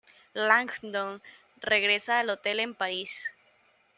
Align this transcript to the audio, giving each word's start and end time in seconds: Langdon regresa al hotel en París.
Langdon 0.33 1.21
regresa 1.61 2.19
al 2.21 2.31
hotel 2.31 2.59
en 2.61 2.73
París. 2.73 3.35